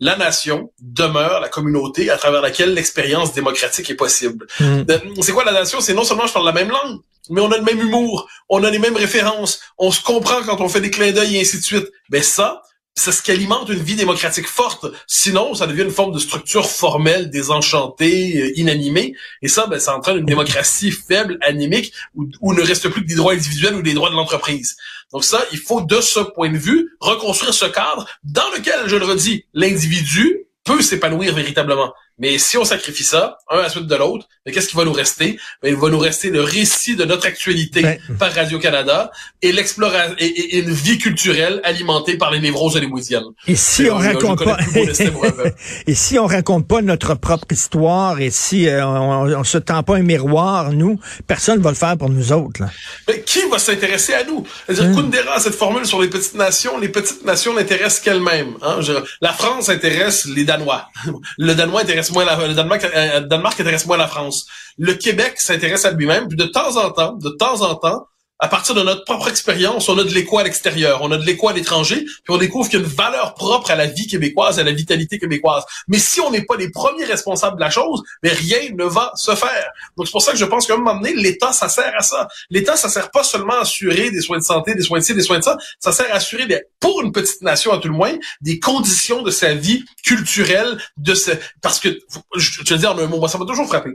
La 0.00 0.16
nation 0.16 0.72
demeure 0.80 1.40
la 1.40 1.48
communauté 1.48 2.10
à 2.10 2.16
travers 2.16 2.40
laquelle 2.40 2.74
l'expérience 2.74 3.32
démocratique 3.32 3.90
est 3.90 3.94
possible. 3.94 4.46
Mm. 4.60 4.82
C'est 5.20 5.32
quoi 5.32 5.44
la 5.44 5.52
nation? 5.52 5.80
C'est 5.80 5.94
non 5.94 6.04
seulement 6.04 6.26
je 6.26 6.32
parle 6.32 6.46
la 6.46 6.52
même 6.52 6.70
langue, 6.70 7.00
mais 7.30 7.40
on 7.40 7.50
a 7.50 7.58
le 7.58 7.64
même 7.64 7.80
humour, 7.80 8.28
on 8.48 8.62
a 8.64 8.70
les 8.70 8.78
mêmes 8.78 8.96
références, 8.96 9.60
on 9.76 9.90
se 9.90 10.02
comprend 10.02 10.42
quand 10.42 10.60
on 10.60 10.68
fait 10.68 10.80
des 10.80 10.90
clins 10.90 11.12
d'œil 11.12 11.36
et 11.36 11.40
ainsi 11.40 11.58
de 11.58 11.64
suite. 11.64 11.90
Mais 12.10 12.22
ça, 12.22 12.62
c'est 12.98 13.12
ce 13.12 13.22
qui 13.22 13.30
alimente 13.30 13.68
une 13.68 13.82
vie 13.82 13.94
démocratique 13.94 14.48
forte. 14.48 14.86
Sinon, 15.06 15.54
ça 15.54 15.66
devient 15.66 15.82
une 15.82 15.90
forme 15.90 16.12
de 16.12 16.18
structure 16.18 16.68
formelle, 16.68 17.30
désenchantée, 17.30 18.40
euh, 18.40 18.58
inanimée. 18.58 19.14
Et 19.40 19.48
ça, 19.48 19.66
ben, 19.66 19.78
ça 19.78 19.96
entraîne 19.96 20.18
une 20.18 20.26
démocratie 20.26 20.90
faible, 20.90 21.38
anémique, 21.40 21.92
où, 22.16 22.26
où 22.40 22.54
ne 22.54 22.62
reste 22.62 22.88
plus 22.88 23.02
que 23.02 23.06
des 23.06 23.14
droits 23.14 23.34
individuels 23.34 23.76
ou 23.76 23.82
des 23.82 23.94
droits 23.94 24.10
de 24.10 24.16
l'entreprise. 24.16 24.76
Donc 25.12 25.24
ça, 25.24 25.42
il 25.52 25.58
faut 25.58 25.80
de 25.80 26.00
ce 26.00 26.20
point 26.20 26.50
de 26.50 26.58
vue 26.58 26.90
reconstruire 27.00 27.54
ce 27.54 27.64
cadre 27.64 28.06
dans 28.24 28.48
lequel, 28.56 28.86
je 28.86 28.96
le 28.96 29.06
redis, 29.06 29.46
l'individu 29.54 30.44
peut 30.64 30.82
s'épanouir 30.82 31.34
véritablement. 31.34 31.92
Mais 32.18 32.38
si 32.38 32.56
on 32.56 32.64
sacrifie 32.64 33.04
ça, 33.04 33.38
un 33.50 33.58
à 33.58 33.62
la 33.62 33.68
suite 33.68 33.86
de 33.86 33.94
l'autre, 33.94 34.26
mais 34.44 34.52
qu'est-ce 34.52 34.68
qui 34.68 34.76
va 34.76 34.84
nous 34.84 34.92
rester? 34.92 35.38
Ben, 35.62 35.68
il 35.68 35.76
va 35.76 35.88
nous 35.88 35.98
rester 35.98 36.30
le 36.30 36.42
récit 36.42 36.96
de 36.96 37.04
notre 37.04 37.26
actualité 37.26 37.82
Ben. 37.82 37.98
par 38.18 38.32
Radio-Canada 38.32 39.10
et 39.42 39.52
l'exploration 39.52 40.14
et, 40.18 40.58
une 40.58 40.70
vie 40.70 40.98
culturelle 40.98 41.60
alimentée 41.64 42.16
par 42.16 42.30
les 42.30 42.40
névroses 42.40 42.76
hollywoodiennes. 42.76 43.24
Et 43.46 43.54
si 43.54 43.82
C'est- 43.82 43.90
on 43.90 43.96
raconte 43.96 44.44
pas, 44.44 44.56
peuple. 44.56 45.54
et 45.86 45.94
si 45.94 46.18
on 46.18 46.26
raconte 46.26 46.66
pas 46.66 46.82
notre 46.82 47.14
propre 47.14 47.46
histoire, 47.50 48.20
et 48.20 48.30
si 48.30 48.68
euh, 48.68 48.84
on, 48.84 49.38
on 49.38 49.44
se 49.44 49.58
tend 49.58 49.82
pas 49.82 49.96
un 49.96 50.02
miroir, 50.02 50.72
nous, 50.72 50.98
personne 51.26 51.60
va 51.60 51.70
le 51.70 51.76
faire 51.76 51.96
pour 51.96 52.10
nous 52.10 52.32
autres. 52.32 52.62
Là. 52.62 52.70
Mais 53.06 53.22
qui 53.22 53.40
va 53.50 53.58
s'intéresser 53.58 54.14
à 54.14 54.24
nous? 54.24 54.44
C'est-à-dire, 54.66 54.94
Kundera 54.94 55.34
a 55.36 55.40
cette 55.40 55.54
formule 55.54 55.86
sur 55.86 56.00
les 56.00 56.08
petites 56.08 56.34
nations. 56.34 56.78
Les 56.78 56.88
petites 56.88 57.24
nations 57.24 57.54
n'intéressent 57.54 58.00
qu'elles-mêmes. 58.00 58.54
Hein? 58.62 58.80
La 59.20 59.32
France 59.32 59.68
intéresse 59.68 60.26
les 60.26 60.44
Danois. 60.44 60.88
Le 61.38 61.54
Danois 61.54 61.82
intéresse 61.82 62.07
la, 62.16 62.46
le 62.46 62.54
Danemark, 62.54 62.84
euh, 62.84 63.20
Danemark 63.20 63.60
intéresse 63.60 63.86
moins 63.86 63.96
la 63.96 64.08
France. 64.08 64.46
Le 64.78 64.94
Québec 64.94 65.40
s'intéresse 65.40 65.84
à 65.84 65.90
lui-même. 65.90 66.28
Puis 66.28 66.36
de 66.36 66.44
temps 66.44 66.76
en 66.76 66.90
temps, 66.90 67.12
de 67.12 67.30
temps 67.30 67.62
en 67.62 67.74
temps, 67.74 68.06
à 68.38 68.48
partir 68.48 68.74
de 68.74 68.82
notre 68.82 69.04
propre 69.04 69.28
expérience, 69.28 69.88
on 69.88 69.98
a 69.98 70.04
de 70.04 70.10
l'écho 70.10 70.38
à 70.38 70.44
l'extérieur, 70.44 71.00
on 71.02 71.10
a 71.10 71.18
de 71.18 71.24
l'écho 71.24 71.48
à 71.48 71.52
l'étranger, 71.52 72.04
puis 72.04 72.34
on 72.34 72.38
découvre 72.38 72.68
qu'il 72.68 72.78
y 72.78 72.82
a 72.82 72.84
une 72.86 72.92
valeur 72.92 73.34
propre 73.34 73.70
à 73.70 73.76
la 73.76 73.86
vie 73.86 74.06
québécoise, 74.06 74.58
à 74.58 74.64
la 74.64 74.72
vitalité 74.72 75.18
québécoise. 75.18 75.64
Mais 75.88 75.98
si 75.98 76.20
on 76.20 76.30
n'est 76.30 76.44
pas 76.44 76.56
les 76.56 76.70
premiers 76.70 77.04
responsables 77.04 77.56
de 77.56 77.60
la 77.60 77.70
chose, 77.70 78.02
mais 78.22 78.30
rien 78.30 78.70
ne 78.76 78.84
va 78.84 79.12
se 79.16 79.34
faire. 79.34 79.70
Donc 79.96 80.06
c'est 80.06 80.12
pour 80.12 80.22
ça 80.22 80.32
que 80.32 80.38
je 80.38 80.44
pense 80.44 80.66
qu'à 80.66 80.74
un 80.74 80.78
moment 80.78 80.94
donné, 80.94 81.14
l'État, 81.14 81.52
ça 81.52 81.68
sert 81.68 81.92
à 81.96 82.02
ça. 82.02 82.28
L'État, 82.50 82.76
ça 82.76 82.88
sert 82.88 83.10
pas 83.10 83.24
seulement 83.24 83.54
à 83.54 83.62
assurer 83.62 84.10
des 84.10 84.20
soins 84.20 84.38
de 84.38 84.44
santé, 84.44 84.74
des 84.74 84.82
soins 84.82 84.98
de 84.98 85.04
ci, 85.04 85.14
des 85.14 85.22
soins 85.22 85.38
de 85.38 85.44
ça, 85.44 85.56
ça 85.80 85.92
sert 85.92 86.06
à 86.12 86.16
assurer, 86.16 86.46
des, 86.46 86.62
pour 86.80 87.02
une 87.02 87.12
petite 87.12 87.42
nation 87.42 87.72
à 87.72 87.78
tout 87.78 87.88
le 87.88 87.94
moins, 87.94 88.14
des 88.40 88.60
conditions 88.60 89.22
de 89.22 89.30
sa 89.30 89.54
vie 89.54 89.84
culturelle, 90.04 90.78
de 90.96 91.14
ce, 91.14 91.32
parce 91.60 91.80
que, 91.80 91.98
je, 92.36 92.62
te 92.62 92.74
dis 92.74 92.86
en 92.86 92.98
un 92.98 93.06
mot, 93.06 93.18
moi, 93.18 93.28
ça 93.28 93.38
m'a 93.38 93.46
toujours 93.46 93.66
frappé. 93.66 93.90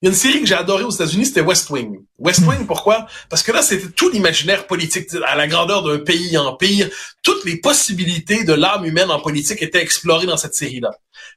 Il 0.00 0.06
y 0.06 0.08
a 0.08 0.10
une 0.10 0.16
série 0.16 0.40
que 0.40 0.46
j'ai 0.46 0.54
adorée 0.54 0.84
aux 0.84 0.90
États-Unis, 0.90 1.26
c'était 1.26 1.40
West 1.40 1.68
Wing. 1.70 1.98
West 2.18 2.40
Wing, 2.46 2.66
pourquoi? 2.66 3.08
Parce 3.28 3.42
que 3.42 3.50
là, 3.50 3.62
c'était 3.62 3.88
tout 3.88 4.08
l'imaginaire 4.10 4.68
politique, 4.68 5.08
à 5.26 5.34
la 5.34 5.48
grandeur 5.48 5.82
d'un 5.82 5.98
pays 5.98 6.38
empire. 6.38 6.88
Toutes 7.24 7.44
les 7.44 7.56
possibilités 7.56 8.44
de 8.44 8.52
l'âme 8.52 8.84
humaine 8.84 9.10
en 9.10 9.18
politique 9.18 9.60
étaient 9.60 9.82
explorées 9.82 10.26
dans 10.26 10.36
cette 10.36 10.54
série-là. 10.54 10.90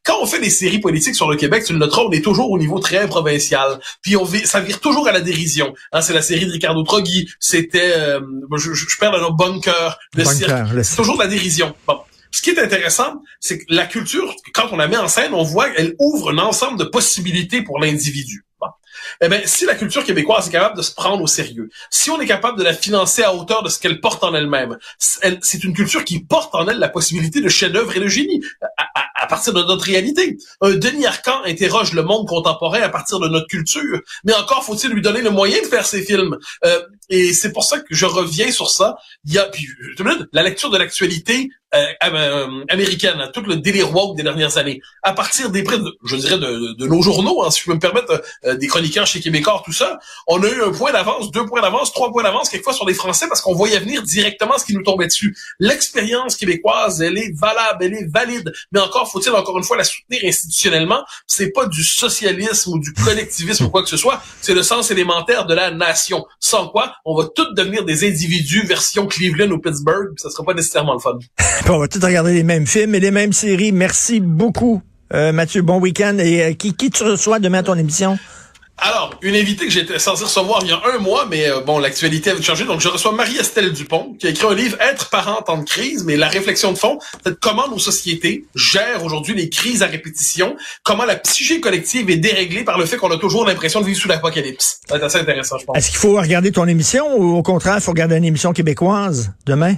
Quand 0.03 0.17
on 0.21 0.27
fait 0.27 0.39
des 0.39 0.51
séries 0.51 0.79
politiques 0.79 1.15
sur 1.15 1.27
le 1.27 1.37
Québec, 1.37 1.63
tu 1.65 1.73
le 1.73 1.79
noteras, 1.79 2.03
on 2.03 2.11
est 2.11 2.23
toujours 2.23 2.51
au 2.51 2.59
niveau 2.59 2.77
très 2.77 3.07
provincial. 3.07 3.79
Puis 4.03 4.15
on 4.15 4.27
ça 4.45 4.59
vire 4.59 4.79
toujours 4.79 5.07
à 5.07 5.11
la 5.11 5.21
dérision. 5.21 5.73
Hein, 5.91 6.01
c'est 6.01 6.13
la 6.13 6.21
série 6.21 6.45
de 6.45 6.51
Ricardo 6.51 6.83
Troggi, 6.83 7.27
c'était, 7.39 7.93
euh, 7.95 8.19
je, 8.57 8.73
je, 8.73 8.85
je 8.87 8.97
perds 8.97 9.13
le 9.13 9.21
nom, 9.21 9.31
Bunker, 9.31 9.97
le 10.15 10.23
Bunker, 10.23 10.37
cirque. 10.37 10.73
le 10.73 10.83
C'est 10.83 10.95
toujours 10.97 11.17
de 11.17 11.23
la 11.23 11.29
dérision. 11.29 11.73
Bon. 11.87 11.97
Ce 12.29 12.43
qui 12.43 12.51
est 12.51 12.59
intéressant, 12.59 13.21
c'est 13.39 13.57
que 13.57 13.65
la 13.69 13.87
culture, 13.87 14.35
quand 14.53 14.69
on 14.71 14.77
la 14.77 14.87
met 14.87 14.97
en 14.97 15.07
scène, 15.07 15.33
on 15.33 15.43
voit 15.43 15.69
qu'elle 15.71 15.95
ouvre 15.99 16.31
un 16.31 16.37
ensemble 16.37 16.77
de 16.77 16.85
possibilités 16.85 17.63
pour 17.63 17.79
l'individu. 17.79 18.45
Eh 19.19 19.27
bien, 19.27 19.41
si 19.45 19.65
la 19.65 19.75
culture 19.75 20.03
québécoise 20.03 20.47
est 20.47 20.51
capable 20.51 20.77
de 20.77 20.81
se 20.81 20.93
prendre 20.93 21.21
au 21.23 21.27
sérieux, 21.27 21.69
si 21.89 22.09
on 22.09 22.19
est 22.21 22.27
capable 22.27 22.57
de 22.57 22.63
la 22.63 22.73
financer 22.73 23.23
à 23.23 23.33
hauteur 23.35 23.63
de 23.63 23.69
ce 23.69 23.79
qu'elle 23.79 23.99
porte 23.99 24.23
en 24.23 24.33
elle-même, 24.33 24.77
c'est 24.99 25.63
une 25.63 25.73
culture 25.73 26.05
qui 26.05 26.19
porte 26.23 26.53
en 26.55 26.67
elle 26.67 26.77
la 26.79 26.89
possibilité 26.89 27.41
de 27.41 27.49
chef-d'œuvre 27.49 27.95
et 27.97 27.99
de 27.99 28.07
génie 28.07 28.41
à, 28.77 28.83
à- 28.95 29.05
à 29.23 29.27
partir 29.27 29.53
de 29.53 29.61
notre 29.61 29.85
réalité. 29.85 30.37
Denis 30.63 31.05
Arcand 31.05 31.43
interroge 31.45 31.93
le 31.93 32.01
monde 32.01 32.27
contemporain 32.27 32.81
à 32.81 32.89
partir 32.89 33.19
de 33.19 33.27
notre 33.27 33.45
culture, 33.47 33.99
mais 34.23 34.33
encore 34.33 34.63
faut-il 34.65 34.89
lui 34.91 35.01
donner 35.01 35.21
le 35.21 35.29
moyen 35.29 35.61
de 35.61 35.67
faire 35.67 35.85
ses 35.85 36.01
films. 36.03 36.37
Euh, 36.65 36.81
et 37.09 37.31
c'est 37.33 37.51
pour 37.51 37.63
ça 37.63 37.79
que 37.79 37.93
je 37.93 38.05
reviens 38.07 38.51
sur 38.51 38.69
ça. 38.71 38.95
Il 39.25 39.33
y 39.33 39.37
a 39.37 39.43
puis 39.45 39.67
la 40.33 40.41
lecture 40.43 40.71
de 40.71 40.77
l'actualité 40.77 41.49
euh, 41.73 41.85
euh, 42.03 42.65
américaine, 42.69 43.17
hein, 43.19 43.29
tout 43.33 43.41
le 43.41 43.55
délire 43.55 43.95
woke 43.95 44.17
des 44.17 44.23
dernières 44.23 44.57
années, 44.57 44.81
à 45.03 45.13
partir 45.13 45.49
des 45.49 45.63
prix, 45.63 45.79
de, 45.79 45.97
je 46.03 46.15
dirais, 46.17 46.37
de, 46.37 46.73
de 46.73 46.87
nos 46.87 47.01
journaux, 47.01 47.43
hein, 47.43 47.51
si 47.51 47.61
je 47.61 47.65
peux 47.65 47.73
me 47.73 47.79
permettre, 47.79 48.21
euh, 48.45 48.55
des 48.55 48.67
chroniqueurs 48.67 49.07
chez 49.07 49.21
Québécois, 49.21 49.61
tout 49.63 49.71
ça, 49.71 49.99
on 50.27 50.43
a 50.43 50.49
eu 50.49 50.61
un 50.63 50.71
point 50.71 50.91
d'avance, 50.91 51.31
deux 51.31 51.45
points 51.45 51.61
d'avance, 51.61 51.93
trois 51.93 52.11
points 52.11 52.23
d'avance, 52.23 52.49
quelquefois 52.49 52.73
sur 52.73 52.85
les 52.85 52.93
Français, 52.93 53.27
parce 53.27 53.41
qu'on 53.41 53.55
voyait 53.55 53.79
venir 53.79 54.03
directement 54.03 54.57
ce 54.57 54.65
qui 54.65 54.73
nous 54.73 54.83
tombait 54.83 55.07
dessus. 55.07 55.35
L'expérience 55.59 56.35
québécoise, 56.35 57.01
elle 57.01 57.17
est 57.17 57.33
valable, 57.39 57.85
elle 57.85 57.93
est 57.93 58.11
valide, 58.11 58.51
mais 58.71 58.79
encore 58.79 59.09
faut-il 59.09 59.31
encore 59.31 59.57
une 59.57 59.63
fois 59.63 59.77
la 59.77 59.83
soutenir 59.83 60.21
institutionnellement. 60.25 61.03
C'est 61.27 61.51
pas 61.51 61.67
du 61.67 61.83
socialisme 61.83 62.71
ou 62.73 62.79
du 62.79 62.93
collectivisme 62.93 63.65
ou 63.65 63.69
quoi 63.69 63.81
que 63.83 63.89
ce 63.89 63.97
soit, 63.97 64.21
c'est 64.41 64.53
le 64.53 64.63
sens 64.63 64.91
élémentaire 64.91 65.45
de 65.45 65.53
la 65.53 65.71
nation. 65.71 66.25
Sans 66.39 66.67
quoi, 66.67 66.95
on 67.05 67.15
va 67.15 67.29
tous 67.33 67.53
devenir 67.55 67.85
des 67.85 68.07
individus 68.07 68.65
version 68.65 69.07
Cleveland 69.07 69.51
ou 69.51 69.59
Pittsburgh, 69.59 70.13
ça 70.17 70.29
sera 70.29 70.43
pas 70.43 70.53
nécessairement 70.53 70.93
le 70.93 70.99
fun. 70.99 71.17
Puis 71.63 71.69
on 71.69 71.79
va 71.79 71.87
tous 71.87 72.03
regarder 72.03 72.33
les 72.33 72.43
mêmes 72.43 72.65
films 72.65 72.95
et 72.95 72.99
les 72.99 73.11
mêmes 73.11 73.33
séries. 73.33 73.71
Merci 73.71 74.19
beaucoup, 74.19 74.81
euh, 75.13 75.31
Mathieu. 75.31 75.61
Bon 75.61 75.79
week-end. 75.79 76.17
Et 76.17 76.43
euh, 76.43 76.53
qui, 76.53 76.73
qui 76.73 76.89
tu 76.89 77.03
reçois 77.03 77.39
demain 77.39 77.59
à 77.59 77.63
ton 77.63 77.75
émission? 77.75 78.17
Alors, 78.83 79.11
une 79.21 79.35
invitée 79.35 79.65
que 79.65 79.71
j'étais 79.71 79.99
censé 79.99 80.23
recevoir 80.23 80.61
il 80.63 80.69
y 80.69 80.71
a 80.71 80.81
un 80.95 80.97
mois, 80.97 81.27
mais 81.29 81.47
euh, 81.47 81.61
bon, 81.61 81.77
l'actualité 81.77 82.31
avait 82.31 82.41
changé. 82.41 82.65
Donc, 82.65 82.81
je 82.81 82.87
reçois 82.87 83.11
Marie-Estelle 83.11 83.71
Dupont, 83.73 84.15
qui 84.17 84.25
a 84.25 84.31
écrit 84.31 84.47
un 84.47 84.55
livre 84.55 84.75
Être 84.81 85.11
parent 85.11 85.37
en 85.37 85.41
temps 85.43 85.57
de 85.59 85.65
crise, 85.65 86.03
mais 86.03 86.17
la 86.17 86.27
réflexion 86.27 86.71
de 86.71 86.77
fond, 86.79 86.97
c'est 87.23 87.39
comment 87.39 87.67
nos 87.69 87.77
sociétés 87.77 88.45
gèrent 88.55 89.03
aujourd'hui 89.03 89.35
les 89.35 89.49
crises 89.49 89.83
à 89.83 89.85
répétition, 89.85 90.55
comment 90.81 91.05
la 91.05 91.15
psyché 91.15 91.61
collective 91.61 92.09
est 92.09 92.17
déréglée 92.17 92.63
par 92.63 92.79
le 92.79 92.87
fait 92.87 92.97
qu'on 92.97 93.11
a 93.11 93.17
toujours 93.17 93.45
l'impression 93.45 93.81
de 93.81 93.85
vivre 93.85 93.99
sous 93.99 94.07
l'apocalypse. 94.07 94.79
Être 94.91 95.03
assez 95.03 95.19
intéressant, 95.19 95.59
je 95.59 95.65
pense. 95.65 95.77
Est-ce 95.77 95.91
qu'il 95.91 95.99
faut 95.99 96.19
regarder 96.19 96.51
ton 96.51 96.65
émission 96.65 97.05
ou 97.15 97.37
au 97.37 97.43
contraire, 97.43 97.75
il 97.77 97.81
faut 97.81 97.91
regarder 97.91 98.15
une 98.15 98.25
émission 98.25 98.51
québécoise 98.51 99.31
demain? 99.45 99.75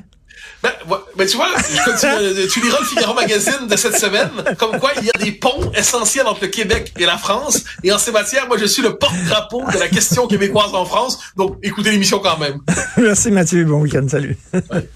Ben, 0.61 0.71
ouais, 0.89 0.97
ben, 1.17 1.27
tu 1.27 1.35
vois, 1.35 1.49
continue, 1.85 2.47
tu 2.47 2.61
liras 2.61 2.79
le 2.79 2.85
Figaro 2.85 3.13
Magazine 3.13 3.67
de 3.69 3.75
cette 3.75 3.97
semaine, 3.97 4.29
comme 4.57 4.79
quoi 4.79 4.91
il 4.99 5.05
y 5.05 5.09
a 5.09 5.23
des 5.23 5.33
ponts 5.33 5.71
essentiels 5.75 6.25
entre 6.25 6.41
le 6.43 6.47
Québec 6.47 6.93
et 6.97 7.05
la 7.05 7.17
France, 7.17 7.63
et 7.83 7.91
en 7.91 7.97
ces 7.97 8.11
matières, 8.11 8.47
moi 8.47 8.57
je 8.57 8.65
suis 8.65 8.81
le 8.81 8.97
porte-drapeau 8.97 9.63
de 9.73 9.77
la 9.77 9.89
question 9.89 10.25
québécoise 10.27 10.73
en 10.73 10.85
France, 10.85 11.19
donc 11.35 11.57
écoutez 11.63 11.91
l'émission 11.91 12.19
quand 12.19 12.37
même. 12.37 12.59
Merci 12.97 13.31
Mathieu. 13.31 13.65
Bon 13.65 13.81
week-end. 13.81 14.07
Salut. 14.07 14.37
Ouais. 14.53 14.89